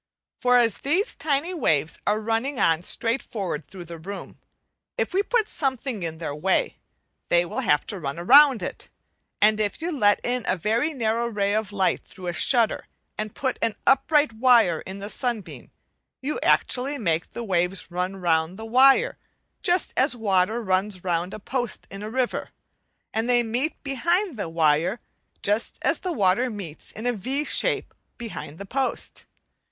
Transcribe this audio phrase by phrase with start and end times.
[0.39, 4.39] For as these tiny waves are running on straight forward through the room,
[4.97, 6.79] if we put something in their way,
[7.29, 8.89] they will have to run round it;
[9.43, 13.35] and if you let in a very narrow ray of light through a shutter and
[13.35, 15.69] put an upright wire in the sunbeam,
[16.19, 19.19] you actually make the waves run round the wire
[19.61, 22.49] just as water runs round a post in a river;
[23.13, 24.99] and they meet behind the wire,
[25.43, 29.27] just as the water meets in a V shape behind the post.